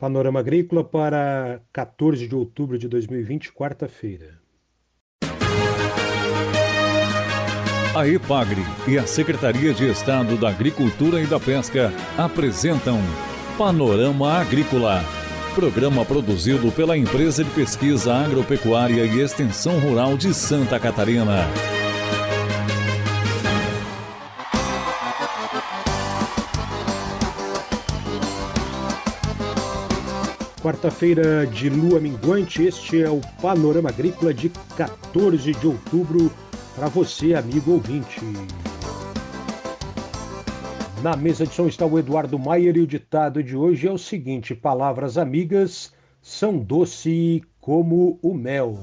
[0.00, 4.40] Panorama Agrícola para 14 de outubro de 2020, quarta-feira.
[7.94, 12.98] A EPAGRE e a Secretaria de Estado da Agricultura e da Pesca apresentam
[13.58, 15.04] Panorama Agrícola,
[15.54, 21.79] programa produzido pela Empresa de Pesquisa Agropecuária e Extensão Rural de Santa Catarina.
[30.62, 36.30] Quarta-feira de lua minguante, este é o Panorama Agrícola de 14 de outubro
[36.76, 38.20] para você, amigo ouvinte.
[41.02, 43.96] Na mesa de som está o Eduardo Maier e o ditado de hoje é o
[43.96, 48.78] seguinte: palavras amigas são doce como o mel.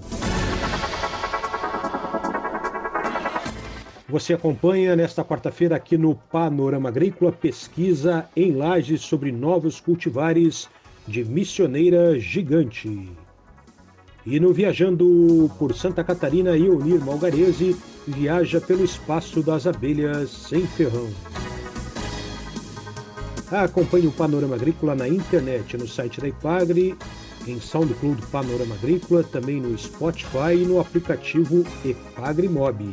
[4.09, 10.67] Você acompanha nesta quarta-feira aqui no Panorama Agrícola pesquisa em lajes sobre novos cultivares
[11.07, 13.09] de missioneira gigante.
[14.25, 21.09] E no Viajando por Santa Catarina, Ionir Malgarese viaja pelo espaço das abelhas sem ferrão.
[23.49, 26.97] Acompanhe o Panorama Agrícola na internet, no site da Ipagre,
[27.47, 32.83] em SoundCloud Panorama Agrícola, também no Spotify e no aplicativo Epagre Mob.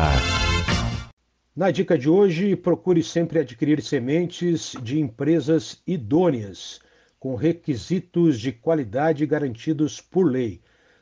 [1.54, 6.80] Na dica de hoje, procure sempre adquirir sementes de empresas idôneas,
[7.18, 10.60] com requisitos de qualidade garantidos por lei.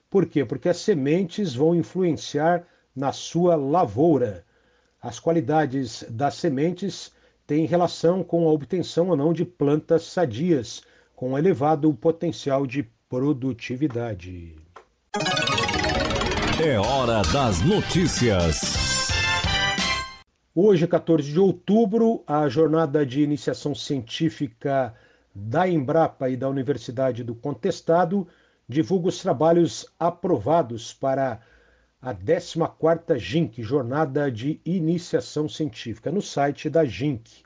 [0.08, 0.44] Por quê?
[0.44, 2.64] Porque as sementes vão influenciar
[2.94, 4.44] na sua lavoura.
[5.02, 7.12] As qualidades das sementes
[7.46, 10.82] tem relação com a obtenção ou não de plantas sadias,
[11.14, 14.56] com elevado potencial de produtividade.
[16.62, 19.08] É hora das notícias.
[20.54, 24.94] Hoje, 14 de outubro, a jornada de iniciação científica
[25.34, 28.26] da Embrapa e da Universidade do Contestado
[28.68, 31.40] divulga os trabalhos aprovados para
[32.04, 37.42] a 14ª GINC, Jornada de Iniciação Científica, no site da GINC.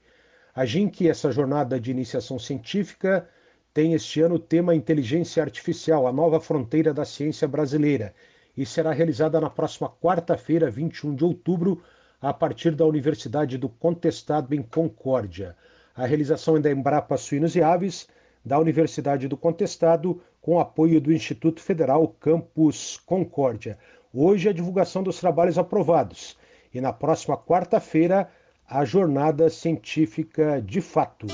[0.53, 3.29] A GINC, essa jornada de iniciação científica,
[3.73, 8.13] tem este ano o tema Inteligência Artificial, a nova fronteira da ciência brasileira,
[8.57, 11.81] e será realizada na próxima quarta-feira, 21 de outubro,
[12.21, 15.57] a partir da Universidade do Contestado, em Concórdia.
[15.95, 18.09] A realização é da Embrapa Suínos e Aves,
[18.45, 23.79] da Universidade do Contestado, com apoio do Instituto Federal Campus Concórdia.
[24.13, 26.37] Hoje a divulgação dos trabalhos aprovados
[26.73, 28.31] e na próxima quarta-feira
[28.67, 31.27] a jornada científica de fato.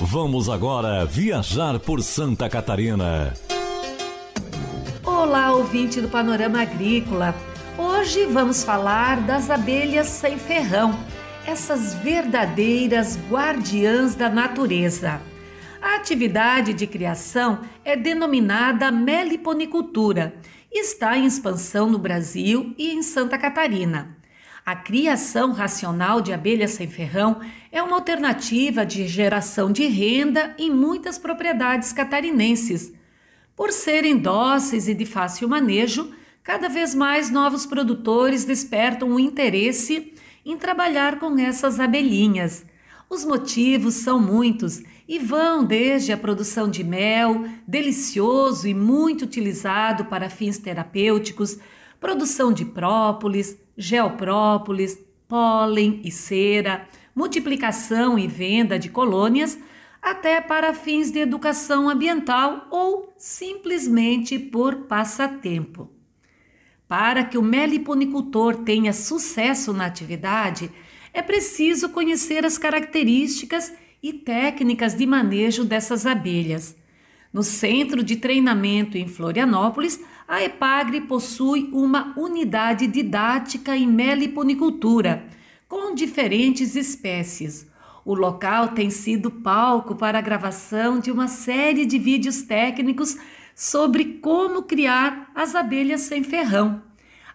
[0.00, 3.34] Vamos agora viajar por Santa Catarina.
[5.04, 7.34] Olá, ouvinte do Panorama Agrícola.
[7.76, 10.96] Hoje vamos falar das abelhas sem ferrão,
[11.44, 15.20] essas verdadeiras guardiãs da natureza.
[15.98, 20.32] Atividade de criação é denominada meliponicultura
[20.72, 24.16] e está em expansão no Brasil e em Santa Catarina.
[24.64, 27.40] A criação racional de abelhas sem ferrão
[27.72, 32.92] é uma alternativa de geração de renda em muitas propriedades catarinenses.
[33.56, 36.14] Por serem dóceis e de fácil manejo,
[36.44, 40.14] cada vez mais novos produtores despertam o interesse
[40.46, 42.64] em trabalhar com essas abelhinhas.
[43.10, 50.04] Os motivos são muitos e vão desde a produção de mel, delicioso e muito utilizado
[50.04, 51.58] para fins terapêuticos,
[51.98, 59.58] produção de própolis, geoprópolis, pólen e cera, multiplicação e venda de colônias,
[60.02, 65.90] até para fins de educação ambiental ou simplesmente por passatempo.
[66.86, 70.70] Para que o meliponicultor tenha sucesso na atividade,
[71.12, 76.76] é preciso conhecer as características e técnicas de manejo dessas abelhas.
[77.32, 85.26] No Centro de Treinamento em Florianópolis, a EPAGRE possui uma unidade didática em meliponicultura,
[85.68, 87.66] com diferentes espécies.
[88.04, 93.18] O local tem sido palco para a gravação de uma série de vídeos técnicos
[93.54, 96.87] sobre como criar as abelhas sem ferrão.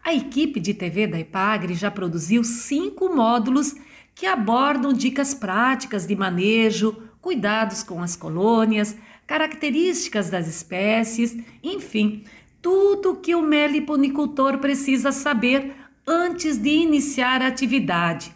[0.03, 3.73] A equipe de TV da EPAGRE já produziu cinco módulos
[4.13, 12.25] que abordam dicas práticas de manejo, cuidados com as colônias, características das espécies, enfim,
[12.61, 15.73] tudo o que o meliponicultor precisa saber
[16.05, 18.35] antes de iniciar a atividade.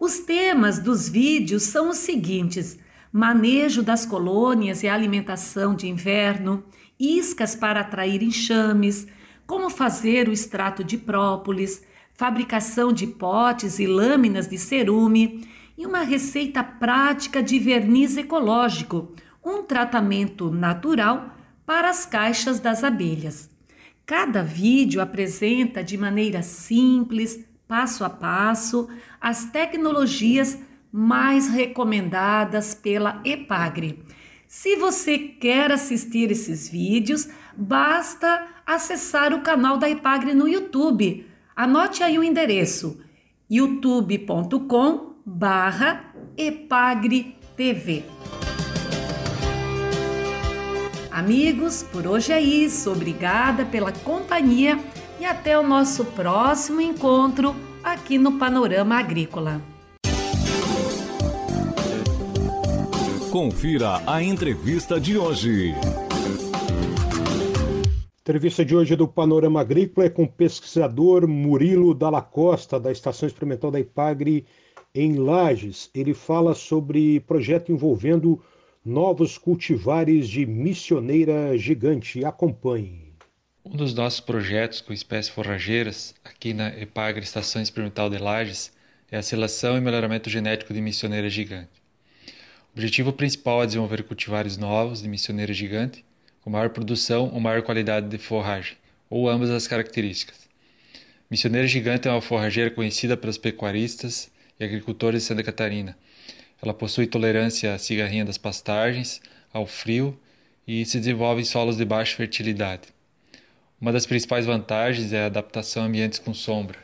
[0.00, 2.76] Os temas dos vídeos são os seguintes:
[3.12, 6.64] manejo das colônias e alimentação de inverno,
[6.98, 9.06] iscas para atrair enxames,
[9.46, 11.82] como fazer o extrato de própolis,
[12.14, 19.12] fabricação de potes e lâminas de cerume e uma receita prática de verniz ecológico,
[19.44, 21.34] um tratamento natural
[21.66, 23.50] para as caixas das abelhas.
[24.06, 28.88] Cada vídeo apresenta de maneira simples, passo a passo,
[29.20, 30.58] as tecnologias
[30.92, 34.04] mais recomendadas pela EPAGRE.
[34.46, 41.26] Se você quer assistir esses vídeos, basta acessar o canal da EPAGRE no YouTube.
[41.54, 43.00] Anote aí o endereço:
[43.50, 46.12] youtube.com barra.
[51.10, 52.90] Amigos, por hoje é isso.
[52.90, 54.78] Obrigada pela companhia
[55.20, 59.62] e até o nosso próximo encontro aqui no Panorama Agrícola.
[63.30, 65.74] Confira a entrevista de hoje.
[68.26, 73.26] Entrevista de hoje do Panorama Agrícola é com o pesquisador Murilo Dalla Costa, da Estação
[73.26, 74.46] Experimental da Ipagre
[74.94, 75.90] em Lages.
[75.94, 78.42] Ele fala sobre projeto envolvendo
[78.82, 82.24] novos cultivares de missioneira gigante.
[82.24, 83.12] Acompanhe.
[83.62, 88.72] Um dos nossos projetos com espécies forrageiras, aqui na EPAGRE Estação Experimental de Lages,
[89.10, 91.82] é a seleção e melhoramento genético de missioneira gigante.
[92.26, 96.02] O objetivo principal é desenvolver cultivares novos de missioneira gigante,
[96.44, 98.76] com maior produção ou maior qualidade de forragem,
[99.08, 100.46] ou ambas as características.
[101.30, 104.30] Missioneira gigante é uma forrageira conhecida pelos pecuaristas
[104.60, 105.96] e agricultores de Santa Catarina.
[106.62, 109.22] Ela possui tolerância à cigarrinha das pastagens,
[109.54, 110.18] ao frio
[110.68, 112.88] e se desenvolve em solos de baixa fertilidade.
[113.80, 116.78] Uma das principais vantagens é a adaptação a ambientes com sombra.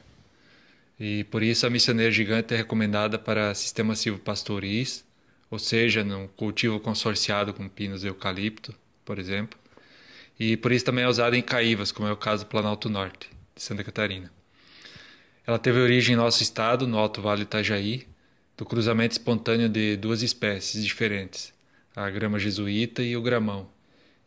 [0.99, 5.05] E por isso a missioneira gigante é recomendada para sistema silvopastoris,
[5.51, 8.75] ou seja, num cultivo consorciado com pinos e eucalipto,
[9.11, 9.59] por exemplo.
[10.39, 13.29] E por isso também é usada em caívas, como é o caso do Planalto Norte,
[13.57, 14.31] de Santa Catarina.
[15.45, 18.07] Ela teve origem em nosso estado, no Alto Vale Itajaí,
[18.57, 21.53] do cruzamento espontâneo de duas espécies diferentes,
[21.97, 23.69] a grama jesuíta e o gramão,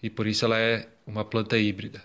[0.02, 2.04] e por isso ela é uma planta híbrida.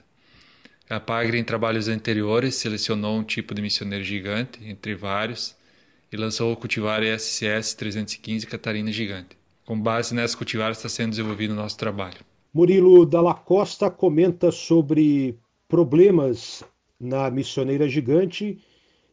[0.89, 5.57] A Pagre, em trabalhos anteriores, selecionou um tipo de missioneiro gigante, entre vários,
[6.13, 9.37] e lançou o cultivar SCS 315 Catarina Gigante.
[9.65, 12.28] Com base nessa cultivar está sendo desenvolvido o nosso trabalho.
[12.59, 15.39] Murilo Dalla Costa comenta sobre
[15.69, 16.65] problemas
[16.99, 18.59] na missioneira gigante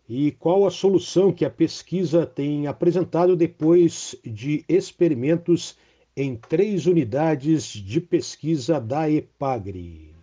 [0.09, 5.77] e qual a solução que a pesquisa tem apresentado depois de experimentos
[6.17, 10.15] em três unidades de pesquisa da EPAGRE.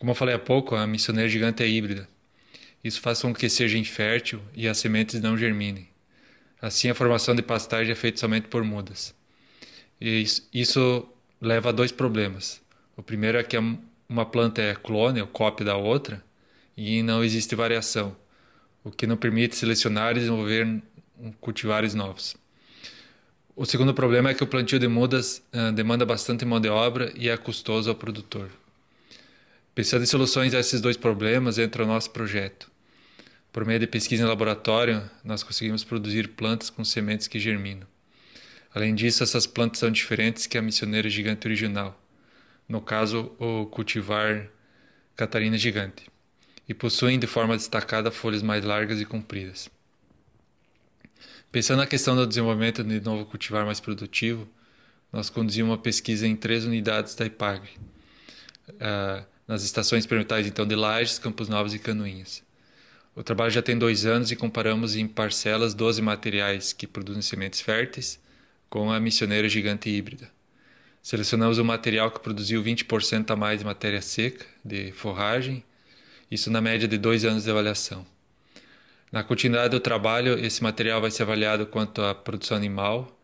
[0.00, 2.08] Como eu falei há pouco, a missioneira gigante é híbrida.
[2.82, 5.86] Isso faz com que seja infértil e as sementes não germinem.
[6.60, 9.14] Assim, a formação de pastagem é feita somente por mudas.
[10.00, 11.08] E isso
[11.46, 12.60] leva a dois problemas.
[12.96, 13.56] O primeiro é que
[14.08, 16.22] uma planta é clone, ou cópia da outra,
[16.76, 18.16] e não existe variação
[18.86, 20.80] o que não permite selecionar e desenvolver
[21.40, 22.36] cultivares novos.
[23.56, 27.12] O segundo problema é que o plantio de mudas uh, demanda bastante mão de obra
[27.16, 28.48] e é custoso ao produtor.
[29.74, 32.70] Pensando em soluções a esses dois problemas, entra o nosso projeto.
[33.50, 37.88] Por meio de pesquisa em laboratório, nós conseguimos produzir plantas com sementes que germinam.
[38.76, 41.98] Além disso, essas plantas são diferentes que a missioneira gigante original,
[42.68, 44.50] no caso, o cultivar
[45.16, 46.10] Catarina gigante
[46.68, 49.70] e possuem de forma destacada folhas mais largas e compridas.
[51.50, 54.46] Pensando na questão do desenvolvimento de novo cultivar mais produtivo,
[55.10, 57.78] nós conduzimos uma pesquisa em três unidades da IPAGRE,
[58.72, 62.42] uh, nas estações experimentais então de Lages, Campos Novos e Canoinhas.
[63.14, 67.62] O trabalho já tem dois anos e comparamos em parcelas 12 materiais que produzem sementes
[67.62, 68.20] férteis
[68.68, 70.30] com a missioneira gigante híbrida.
[71.02, 75.62] Selecionamos o material que produziu 20% a mais de matéria seca, de forragem,
[76.30, 78.04] isso na média de dois anos de avaliação.
[79.12, 83.16] Na continuidade do trabalho, esse material vai ser avaliado quanto à produção animal,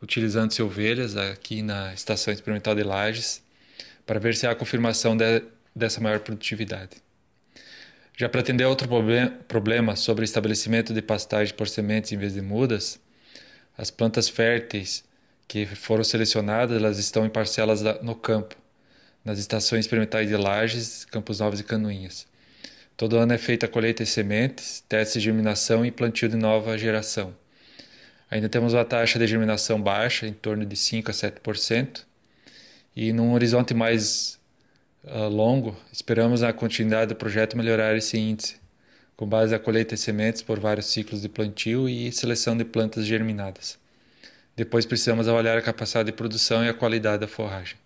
[0.00, 3.42] utilizando-se ovelhas aqui na Estação Experimental de Lages,
[4.06, 5.42] para ver se há confirmação de,
[5.74, 7.02] dessa maior produtividade.
[8.16, 8.88] Já para atender outro
[9.46, 13.00] problema sobre estabelecimento de pastagem por sementes em vez de mudas,
[13.78, 15.04] as plantas férteis
[15.46, 18.56] que foram selecionadas elas estão em parcelas no campo,
[19.24, 22.26] nas estações experimentais de Lages, Campos Novos e Canoinhas.
[22.96, 26.76] Todo ano é feita a colheita de sementes, teste de germinação e plantio de nova
[26.76, 27.32] geração.
[28.28, 32.02] Ainda temos uma taxa de germinação baixa, em torno de 5 a 7%,
[32.96, 34.38] e num horizonte mais
[35.04, 38.56] uh, longo, esperamos na continuidade do projeto melhorar esse índice,
[39.18, 43.04] com base na colheita de sementes por vários ciclos de plantio e seleção de plantas
[43.04, 43.76] germinadas.
[44.54, 47.76] Depois precisamos avaliar a capacidade de produção e a qualidade da forragem.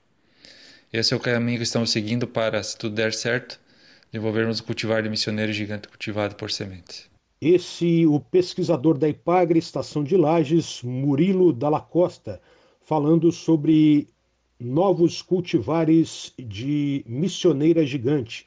[0.93, 3.59] Esse é o caminho que estamos seguindo para, se tudo der certo,
[4.12, 7.09] desenvolvermos o cultivar de missioneiro gigante cultivado por sementes.
[7.41, 12.43] Esse, o pesquisador da IPAGRE, Estação de Lages, Murilo Dalla Costa,
[12.83, 14.07] falando sobre
[14.61, 18.47] novos cultivares de missioneira gigante,